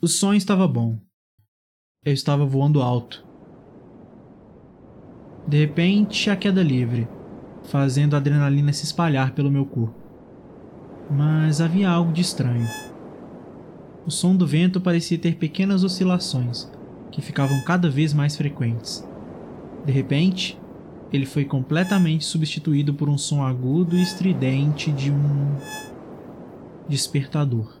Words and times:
O 0.00 0.06
sonho 0.06 0.36
estava 0.36 0.68
bom. 0.68 0.96
Eu 2.04 2.12
estava 2.12 2.46
voando 2.46 2.80
alto. 2.80 3.26
De 5.44 5.58
repente, 5.58 6.30
a 6.30 6.36
queda 6.36 6.62
livre, 6.62 7.08
fazendo 7.64 8.14
a 8.14 8.18
adrenalina 8.18 8.72
se 8.72 8.84
espalhar 8.84 9.32
pelo 9.34 9.50
meu 9.50 9.66
corpo. 9.66 9.98
Mas 11.10 11.60
havia 11.60 11.90
algo 11.90 12.12
de 12.12 12.20
estranho. 12.20 12.68
O 14.06 14.10
som 14.12 14.36
do 14.36 14.46
vento 14.46 14.80
parecia 14.80 15.18
ter 15.18 15.34
pequenas 15.34 15.82
oscilações, 15.82 16.70
que 17.10 17.20
ficavam 17.20 17.60
cada 17.64 17.90
vez 17.90 18.14
mais 18.14 18.36
frequentes. 18.36 19.04
De 19.84 19.90
repente, 19.90 20.56
ele 21.12 21.26
foi 21.26 21.44
completamente 21.44 22.24
substituído 22.24 22.94
por 22.94 23.08
um 23.08 23.18
som 23.18 23.42
agudo 23.42 23.96
e 23.96 24.02
estridente 24.02 24.92
de 24.92 25.10
um 25.10 25.56
despertador. 26.88 27.77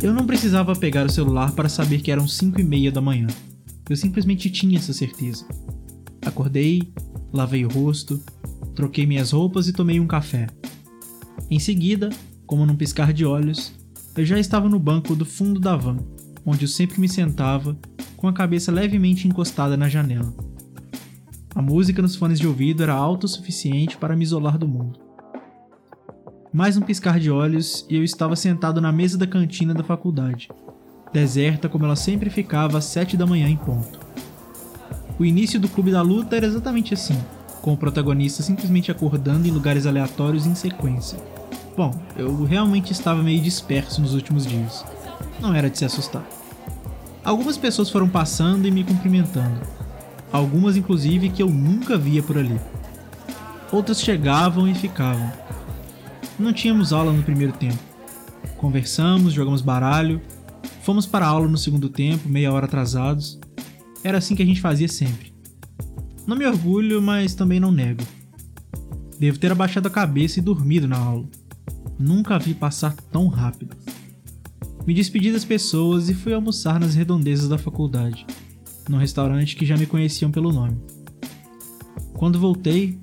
Eu 0.00 0.14
não 0.14 0.24
precisava 0.24 0.76
pegar 0.76 1.06
o 1.06 1.10
celular 1.10 1.50
para 1.52 1.68
saber 1.68 2.00
que 2.00 2.12
eram 2.12 2.28
5 2.28 2.60
e 2.60 2.62
meia 2.64 2.92
da 2.92 3.00
manhã. 3.00 3.26
Eu 3.90 3.96
simplesmente 3.96 4.48
tinha 4.48 4.78
essa 4.78 4.92
certeza. 4.92 5.44
Acordei, 6.24 6.92
lavei 7.32 7.64
o 7.64 7.68
rosto, 7.68 8.22
troquei 8.76 9.04
minhas 9.06 9.32
roupas 9.32 9.66
e 9.66 9.72
tomei 9.72 9.98
um 9.98 10.06
café. 10.06 10.46
Em 11.50 11.58
seguida, 11.58 12.10
como 12.46 12.64
num 12.64 12.76
piscar 12.76 13.12
de 13.12 13.24
olhos, 13.24 13.72
eu 14.16 14.24
já 14.24 14.38
estava 14.38 14.68
no 14.68 14.78
banco 14.78 15.16
do 15.16 15.24
fundo 15.24 15.58
da 15.58 15.74
van, 15.74 15.98
onde 16.46 16.64
eu 16.64 16.68
sempre 16.68 17.00
me 17.00 17.08
sentava, 17.08 17.76
com 18.16 18.28
a 18.28 18.32
cabeça 18.32 18.70
levemente 18.70 19.26
encostada 19.26 19.76
na 19.76 19.88
janela. 19.88 20.32
A 21.56 21.60
música 21.60 22.00
nos 22.00 22.14
fones 22.14 22.38
de 22.38 22.46
ouvido 22.46 22.84
era 22.84 22.94
alta 22.94 23.26
o 23.26 23.28
suficiente 23.28 23.96
para 23.96 24.14
me 24.14 24.22
isolar 24.22 24.58
do 24.58 24.68
mundo. 24.68 25.07
Mais 26.52 26.78
um 26.78 26.80
piscar 26.80 27.20
de 27.20 27.30
olhos 27.30 27.84
e 27.90 27.96
eu 27.96 28.02
estava 28.02 28.34
sentado 28.34 28.80
na 28.80 28.90
mesa 28.90 29.18
da 29.18 29.26
cantina 29.26 29.74
da 29.74 29.84
faculdade, 29.84 30.48
deserta 31.12 31.68
como 31.68 31.84
ela 31.84 31.94
sempre 31.94 32.30
ficava 32.30 32.78
às 32.78 32.86
sete 32.86 33.18
da 33.18 33.26
manhã 33.26 33.46
em 33.48 33.56
ponto. 33.56 34.00
O 35.18 35.26
início 35.26 35.60
do 35.60 35.68
Clube 35.68 35.90
da 35.90 36.00
Luta 36.00 36.36
era 36.36 36.46
exatamente 36.46 36.94
assim, 36.94 37.18
com 37.60 37.74
o 37.74 37.76
protagonista 37.76 38.42
simplesmente 38.42 38.90
acordando 38.90 39.46
em 39.46 39.50
lugares 39.50 39.84
aleatórios 39.84 40.46
em 40.46 40.54
sequência. 40.54 41.18
Bom, 41.76 41.94
eu 42.16 42.44
realmente 42.44 42.92
estava 42.92 43.22
meio 43.22 43.42
disperso 43.42 44.00
nos 44.00 44.14
últimos 44.14 44.46
dias. 44.46 44.86
Não 45.38 45.54
era 45.54 45.68
de 45.68 45.76
se 45.76 45.84
assustar. 45.84 46.26
Algumas 47.22 47.58
pessoas 47.58 47.90
foram 47.90 48.08
passando 48.08 48.66
e 48.66 48.70
me 48.70 48.84
cumprimentando. 48.84 49.60
Algumas, 50.32 50.78
inclusive, 50.78 51.28
que 51.28 51.42
eu 51.42 51.50
nunca 51.50 51.98
via 51.98 52.22
por 52.22 52.38
ali. 52.38 52.58
Outras 53.70 54.00
chegavam 54.00 54.66
e 54.66 54.74
ficavam, 54.74 55.30
não 56.38 56.52
tínhamos 56.52 56.92
aula 56.92 57.12
no 57.12 57.22
primeiro 57.22 57.52
tempo. 57.52 57.78
Conversamos, 58.56 59.32
jogamos 59.32 59.60
baralho, 59.60 60.20
fomos 60.82 61.06
para 61.06 61.26
a 61.26 61.28
aula 61.28 61.48
no 61.48 61.58
segundo 61.58 61.88
tempo, 61.88 62.28
meia 62.28 62.52
hora 62.52 62.66
atrasados. 62.66 63.38
Era 64.04 64.18
assim 64.18 64.34
que 64.34 64.42
a 64.42 64.46
gente 64.46 64.60
fazia 64.60 64.88
sempre. 64.88 65.32
Não 66.26 66.36
me 66.36 66.46
orgulho, 66.46 67.00
mas 67.02 67.34
também 67.34 67.58
não 67.58 67.72
nego. 67.72 68.02
Devo 69.18 69.38
ter 69.38 69.50
abaixado 69.50 69.88
a 69.88 69.90
cabeça 69.90 70.38
e 70.38 70.42
dormido 70.42 70.86
na 70.86 70.96
aula. 70.96 71.26
Nunca 71.98 72.38
vi 72.38 72.54
passar 72.54 72.94
tão 73.10 73.26
rápido. 73.26 73.76
Me 74.86 74.94
despedi 74.94 75.32
das 75.32 75.44
pessoas 75.44 76.08
e 76.08 76.14
fui 76.14 76.32
almoçar 76.32 76.78
nas 76.78 76.94
redondezas 76.94 77.48
da 77.48 77.58
faculdade, 77.58 78.24
num 78.88 78.96
restaurante 78.96 79.56
que 79.56 79.66
já 79.66 79.76
me 79.76 79.86
conheciam 79.86 80.30
pelo 80.30 80.52
nome. 80.52 80.78
Quando 82.14 82.38
voltei, 82.38 82.98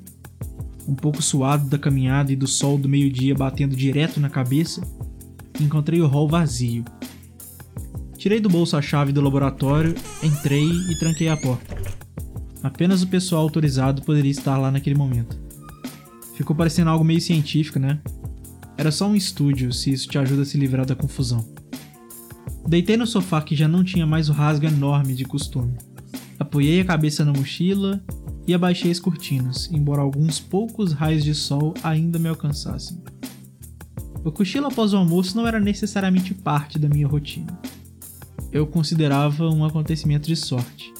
um 0.88 0.96
pouco 0.96 1.22
suado 1.22 1.70
da 1.70 1.78
caminhada 1.78 2.32
e 2.32 2.36
do 2.36 2.48
sol 2.48 2.78
do 2.78 2.88
meio-dia 2.88 3.34
batendo 3.34 3.76
direto 3.76 4.20
na 4.20 4.30
cabeça, 4.30 4.82
encontrei 5.60 6.02
o 6.02 6.08
hall 6.08 6.28
vazio. 6.28 6.86
Tirei 8.18 8.40
do 8.40 8.50
bolso 8.50 8.76
a 8.78 8.82
chave 8.82 9.12
do 9.12 9.22
laboratório, 9.22 9.96
entrei 10.24 10.68
e 10.68 10.98
tranquei 10.98 11.30
a 11.30 11.38
porta. 11.38 11.76
Apenas 12.64 13.04
o 13.04 13.08
pessoal 13.08 13.44
autorizado 13.44 14.02
poderia 14.02 14.32
estar 14.32 14.58
lá 14.58 14.72
naquele 14.72 14.96
momento. 14.96 15.38
Ficou 16.36 16.56
parecendo 16.56 16.90
algo 16.90 17.06
meio 17.06 17.22
científico, 17.22 17.80
né? 17.80 18.00
Era 18.78 18.92
só 18.92 19.08
um 19.08 19.16
estúdio, 19.16 19.72
se 19.72 19.92
isso 19.92 20.08
te 20.08 20.18
ajuda 20.18 20.42
a 20.42 20.46
se 20.46 20.58
livrar 20.58 20.86
da 20.86 20.96
confusão. 20.96 21.48
Deitei 22.68 22.98
no 22.98 23.06
sofá 23.06 23.42
que 23.42 23.56
já 23.56 23.68
não 23.68 23.84
tinha 23.84 24.06
mais 24.06 24.30
o 24.30 24.34
rasgo 24.34 24.66
enorme 24.66 25.14
de 25.14 25.24
costume. 25.24 25.78
Apoiei 26.40 26.82
a 26.82 26.86
cabeça 26.86 27.24
na 27.24 27.32
mochila 27.32 28.04
e 28.48 28.54
abaixei 28.54 28.92
as 28.92 29.00
cortinas, 29.00 29.70
embora 29.72 30.02
alguns 30.02 30.40
poucos 30.40 30.94
raios 30.94 31.24
de 31.24 31.34
sol 31.34 31.74
ainda 31.84 32.20
me 32.20 32.30
alcançassem. 32.30 33.02
O 34.24 34.32
cochilo 34.32 34.68
após 34.68 34.94
o 34.94 34.98
almoço 34.98 35.36
não 35.38 35.48
era 35.48 35.60
necessariamente 35.60 36.34
parte 36.34 36.80
da 36.80 36.90
minha 36.90 37.08
rotina. 37.08 37.60
Eu 38.52 38.66
considerava 38.66 39.50
um 39.50 39.64
acontecimento 39.64 40.28
de 40.28 40.36
sorte. 40.36 40.94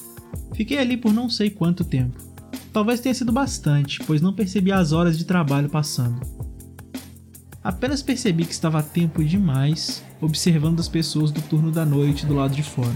Fiquei 0.54 0.78
ali 0.78 0.96
por 0.96 1.12
não 1.12 1.28
sei 1.28 1.50
quanto 1.50 1.84
tempo. 1.84 2.18
Talvez 2.72 3.00
tenha 3.00 3.14
sido 3.14 3.32
bastante, 3.32 4.00
pois 4.06 4.20
não 4.20 4.32
percebi 4.32 4.70
as 4.70 4.92
horas 4.92 5.16
de 5.18 5.24
trabalho 5.24 5.68
passando. 5.68 6.20
Apenas 7.64 8.02
percebi 8.02 8.44
que 8.44 8.52
estava 8.52 8.78
a 8.78 8.82
tempo 8.82 9.24
demais 9.24 10.04
observando 10.20 10.80
as 10.80 10.88
pessoas 10.88 11.30
do 11.30 11.40
turno 11.42 11.70
da 11.70 11.84
noite 11.84 12.26
do 12.26 12.34
lado 12.34 12.54
de 12.54 12.62
fora. 12.62 12.94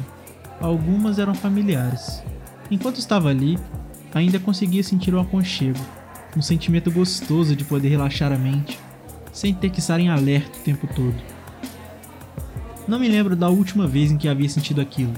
Algumas 0.60 1.18
eram 1.18 1.34
familiares. 1.34 2.22
Enquanto 2.70 2.98
estava 2.98 3.28
ali, 3.28 3.58
ainda 4.12 4.38
conseguia 4.38 4.82
sentir 4.82 5.14
o 5.14 5.20
aconchego, 5.20 5.78
um 6.36 6.42
sentimento 6.42 6.90
gostoso 6.90 7.54
de 7.54 7.64
poder 7.64 7.88
relaxar 7.88 8.32
a 8.32 8.38
mente, 8.38 8.78
sem 9.32 9.54
ter 9.54 9.70
que 9.70 9.80
estar 9.80 10.00
em 10.00 10.08
alerta 10.08 10.58
o 10.58 10.62
tempo 10.62 10.88
todo. 10.94 11.16
Não 12.86 12.98
me 12.98 13.08
lembro 13.08 13.36
da 13.36 13.48
última 13.48 13.86
vez 13.86 14.10
em 14.10 14.16
que 14.16 14.28
havia 14.28 14.48
sentido 14.48 14.80
aquilo. 14.80 15.14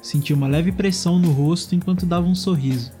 Senti 0.00 0.32
uma 0.32 0.46
leve 0.46 0.70
pressão 0.70 1.18
no 1.18 1.32
rosto 1.32 1.74
enquanto 1.74 2.06
dava 2.06 2.26
um 2.26 2.34
sorriso, 2.34 2.92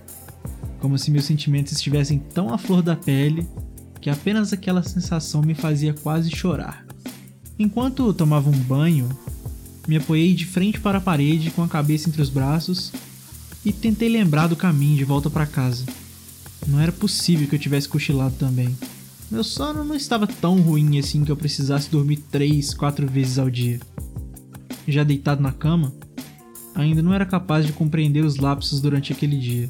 como 0.80 0.98
se 0.98 1.10
meus 1.10 1.24
sentimentos 1.24 1.72
estivessem 1.72 2.18
tão 2.18 2.52
à 2.52 2.58
flor 2.58 2.82
da 2.82 2.96
pele 2.96 3.46
que 4.00 4.10
apenas 4.10 4.52
aquela 4.52 4.82
sensação 4.82 5.42
me 5.42 5.54
fazia 5.54 5.94
quase 5.94 6.34
chorar. 6.34 6.84
Enquanto 7.56 8.12
tomava 8.12 8.50
um 8.50 8.58
banho, 8.58 9.08
me 9.86 9.96
apoiei 9.96 10.34
de 10.34 10.44
frente 10.44 10.80
para 10.80 10.98
a 10.98 11.00
parede 11.00 11.52
com 11.52 11.62
a 11.62 11.68
cabeça 11.68 12.08
entre 12.08 12.20
os 12.20 12.28
braços 12.28 12.92
e 13.64 13.72
tentei 13.72 14.08
lembrar 14.08 14.46
do 14.46 14.56
caminho 14.56 14.96
de 14.96 15.04
volta 15.04 15.30
para 15.30 15.46
casa. 15.46 15.84
Não 16.66 16.80
era 16.80 16.92
possível 16.92 17.48
que 17.48 17.54
eu 17.54 17.60
tivesse 17.60 17.88
cochilado 17.88 18.34
também. 18.36 18.76
Meu 19.30 19.42
sono 19.42 19.84
não 19.84 19.94
estava 19.94 20.26
tão 20.26 20.60
ruim 20.60 20.98
assim 20.98 21.24
que 21.24 21.32
eu 21.32 21.36
precisasse 21.36 21.90
dormir 21.90 22.18
três, 22.30 22.74
quatro 22.74 23.06
vezes 23.06 23.38
ao 23.38 23.50
dia. 23.50 23.80
Já 24.86 25.04
deitado 25.04 25.42
na 25.42 25.52
cama, 25.52 25.92
ainda 26.74 27.02
não 27.02 27.14
era 27.14 27.24
capaz 27.24 27.66
de 27.66 27.72
compreender 27.72 28.24
os 28.24 28.36
lapsos 28.36 28.80
durante 28.80 29.12
aquele 29.12 29.38
dia. 29.38 29.68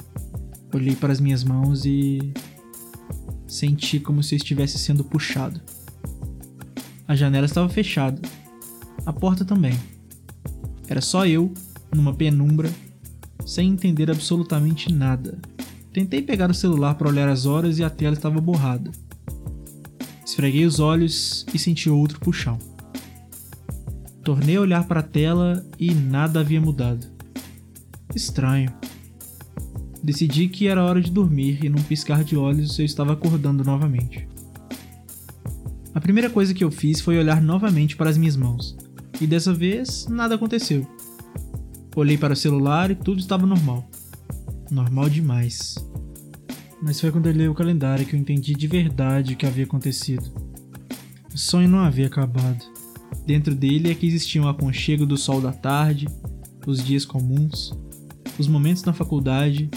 Olhei 0.74 0.96
para 0.96 1.12
as 1.12 1.20
minhas 1.20 1.44
mãos 1.44 1.84
e 1.84 2.32
senti 3.46 4.00
como 4.00 4.22
se 4.22 4.34
eu 4.34 4.38
estivesse 4.38 4.78
sendo 4.78 5.04
puxado. 5.04 5.60
A 7.06 7.14
janela 7.14 7.46
estava 7.46 7.68
fechada, 7.68 8.20
a 9.04 9.12
porta 9.12 9.44
também. 9.44 9.78
Era 10.88 11.00
só 11.00 11.26
eu, 11.26 11.52
numa 11.94 12.14
penumbra, 12.14 12.70
sem 13.44 13.70
entender 13.70 14.10
absolutamente 14.10 14.92
nada. 14.92 15.38
Tentei 15.92 16.22
pegar 16.22 16.50
o 16.50 16.54
celular 16.54 16.94
para 16.94 17.08
olhar 17.08 17.28
as 17.28 17.44
horas 17.44 17.78
e 17.78 17.84
a 17.84 17.90
tela 17.90 18.14
estava 18.14 18.40
borrada. 18.40 18.90
Esfreguei 20.24 20.64
os 20.64 20.80
olhos 20.80 21.44
e 21.52 21.58
senti 21.58 21.90
outro 21.90 22.18
puxão. 22.18 22.58
Tornei 24.24 24.56
a 24.56 24.60
olhar 24.60 24.84
para 24.86 25.00
a 25.00 25.02
tela 25.02 25.66
e 25.78 25.92
nada 25.92 26.40
havia 26.40 26.60
mudado. 26.60 27.06
Estranho. 28.14 28.72
Decidi 30.02 30.48
que 30.48 30.68
era 30.68 30.84
hora 30.84 31.00
de 31.00 31.10
dormir 31.10 31.64
e 31.64 31.68
num 31.68 31.82
piscar 31.82 32.24
de 32.24 32.36
olhos 32.36 32.78
eu 32.78 32.84
estava 32.84 33.12
acordando 33.12 33.62
novamente. 33.62 34.26
A 35.94 36.00
primeira 36.00 36.30
coisa 36.30 36.54
que 36.54 36.64
eu 36.64 36.70
fiz 36.70 37.00
foi 37.00 37.18
olhar 37.18 37.42
novamente 37.42 37.96
para 37.96 38.08
as 38.08 38.16
minhas 38.16 38.36
mãos, 38.36 38.76
e 39.20 39.26
dessa 39.26 39.52
vez 39.52 40.06
nada 40.08 40.34
aconteceu. 40.34 40.86
Olhei 41.94 42.16
para 42.16 42.32
o 42.32 42.36
celular 42.36 42.90
e 42.90 42.94
tudo 42.94 43.20
estava 43.20 43.46
normal. 43.46 43.86
Normal 44.70 45.10
demais. 45.10 45.74
Mas 46.82 46.98
foi 46.98 47.12
quando 47.12 47.26
eu 47.26 47.32
li 47.32 47.46
o 47.46 47.54
calendário 47.54 48.06
que 48.06 48.16
eu 48.16 48.20
entendi 48.20 48.54
de 48.54 48.66
verdade 48.66 49.34
o 49.34 49.36
que 49.36 49.44
havia 49.44 49.64
acontecido. 49.64 50.24
O 51.32 51.36
sonho 51.36 51.68
não 51.68 51.80
havia 51.80 52.06
acabado. 52.06 52.64
Dentro 53.26 53.54
dele 53.54 53.90
é 53.90 53.94
que 53.94 54.06
existiam 54.06 54.46
o 54.46 54.48
aconchego 54.48 55.04
do 55.04 55.18
sol 55.18 55.40
da 55.40 55.52
tarde, 55.52 56.08
os 56.66 56.82
dias 56.82 57.04
comuns, 57.04 57.72
os 58.38 58.48
momentos 58.48 58.84
na 58.84 58.92
faculdade 58.94 59.70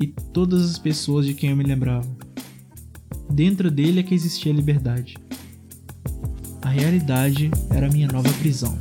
e 0.00 0.08
todas 0.08 0.68
as 0.68 0.78
pessoas 0.78 1.24
de 1.24 1.32
quem 1.32 1.50
eu 1.50 1.56
me 1.56 1.64
lembrava. 1.64 2.08
Dentro 3.30 3.70
dele 3.70 4.00
é 4.00 4.02
que 4.02 4.14
existia 4.14 4.52
a 4.52 4.56
liberdade. 4.56 5.16
A 6.60 6.68
realidade 6.68 7.50
era 7.70 7.86
a 7.86 7.90
minha 7.90 8.08
nova 8.08 8.30
prisão. 8.40 8.78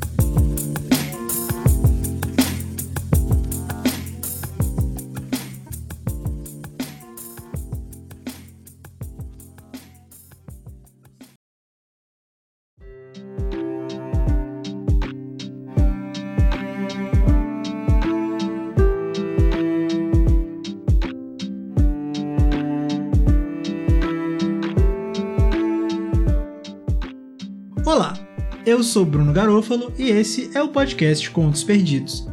Eu 28.66 28.84
sou 28.84 29.06
Bruno 29.06 29.34
Garofalo 29.34 29.92
e 29.98 30.10
esse 30.10 30.52
é 30.54 30.62
o 30.62 30.70
podcast 30.70 31.30
Contos 31.32 31.64
Perdidos. 31.64 32.28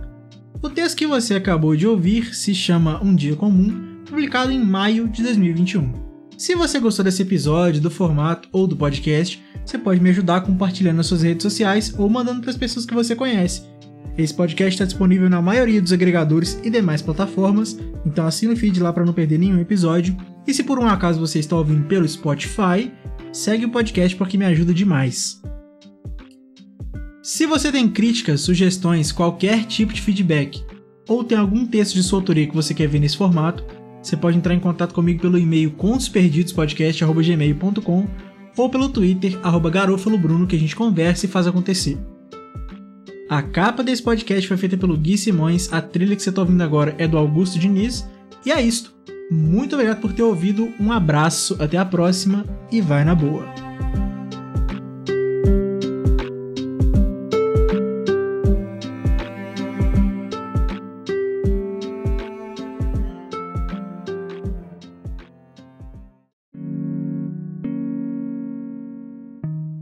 O 0.63 0.69
texto 0.69 0.97
que 0.97 1.07
você 1.07 1.35
acabou 1.35 1.75
de 1.75 1.87
ouvir 1.87 2.35
se 2.35 2.55
chama 2.55 3.03
Um 3.03 3.15
Dia 3.15 3.35
Comum, 3.35 4.03
publicado 4.05 4.53
em 4.53 4.63
maio 4.63 5.09
de 5.09 5.23
2021. 5.23 5.93
Se 6.37 6.55
você 6.55 6.79
gostou 6.79 7.05
desse 7.05 7.23
episódio, 7.23 7.81
do 7.81 7.91
formato 7.91 8.49
ou 8.53 8.67
do 8.67 8.77
podcast, 8.77 9.43
você 9.65 9.79
pode 9.79 10.01
me 10.01 10.11
ajudar 10.11 10.43
compartilhando 10.43 10.99
nas 10.99 11.07
suas 11.07 11.23
redes 11.23 11.43
sociais 11.43 11.95
ou 11.99 12.09
mandando 12.09 12.41
para 12.41 12.51
as 12.51 12.57
pessoas 12.57 12.85
que 12.85 12.95
você 12.95 13.17
conhece. 13.17 13.63
Esse 14.17 14.35
podcast 14.35 14.75
está 14.75 14.85
disponível 14.85 15.31
na 15.31 15.41
maioria 15.41 15.81
dos 15.81 15.93
agregadores 15.93 16.61
e 16.63 16.69
demais 16.69 17.01
plataformas, 17.01 17.79
então 18.05 18.27
assina 18.27 18.53
o 18.53 18.57
feed 18.57 18.81
lá 18.81 18.93
para 18.93 19.05
não 19.05 19.13
perder 19.13 19.39
nenhum 19.39 19.61
episódio. 19.61 20.17
E 20.47 20.53
se 20.53 20.63
por 20.63 20.79
um 20.79 20.87
acaso 20.87 21.21
você 21.21 21.39
está 21.39 21.57
ouvindo 21.57 21.87
pelo 21.87 22.09
Spotify, 22.09 22.93
segue 23.33 23.65
o 23.65 23.71
podcast 23.71 24.17
porque 24.17 24.37
me 24.37 24.45
ajuda 24.45 24.75
demais. 24.75 25.41
Se 27.29 27.45
você 27.45 27.71
tem 27.71 27.87
críticas, 27.87 28.41
sugestões, 28.41 29.13
qualquer 29.13 29.67
tipo 29.67 29.93
de 29.93 30.01
feedback, 30.01 30.65
ou 31.07 31.23
tem 31.23 31.37
algum 31.37 31.67
texto 31.67 31.93
de 31.93 32.03
sua 32.03 32.21
autoria 32.21 32.47
que 32.47 32.55
você 32.55 32.73
quer 32.73 32.89
ver 32.89 33.01
nesse 33.01 33.19
formato, 33.19 33.63
você 34.03 34.17
pode 34.17 34.39
entrar 34.39 34.55
em 34.55 34.59
contato 34.59 34.95
comigo 34.95 35.21
pelo 35.21 35.37
e-mail 35.37 35.71
contosperdidospodcast.gmail.com 35.73 38.09
ou 38.57 38.71
pelo 38.71 38.89
Twitter, 38.89 39.39
arroba 39.43 39.69
garofalobruno, 39.69 40.47
que 40.47 40.57
a 40.57 40.59
gente 40.59 40.75
conversa 40.75 41.27
e 41.27 41.29
faz 41.29 41.47
acontecer. 41.47 41.99
A 43.29 43.43
capa 43.43 43.85
desse 43.85 44.03
podcast 44.03 44.49
foi 44.49 44.57
feita 44.57 44.79
pelo 44.79 44.97
Gui 44.97 45.19
Simões, 45.19 45.71
a 45.71 45.83
trilha 45.83 46.17
que 46.17 46.23
você 46.23 46.31
está 46.31 46.41
ouvindo 46.41 46.63
agora 46.63 46.95
é 46.97 47.07
do 47.07 47.19
Augusto 47.19 47.59
Diniz, 47.59 48.09
e 48.43 48.51
é 48.51 48.63
isto. 48.63 48.95
Muito 49.31 49.75
obrigado 49.75 50.01
por 50.01 50.15
ter 50.15 50.23
ouvido, 50.23 50.73
um 50.81 50.91
abraço, 50.91 51.59
até 51.61 51.77
a 51.77 51.85
próxima 51.85 52.47
e 52.73 52.81
vai 52.81 53.05
na 53.05 53.15
boa. 53.15 53.68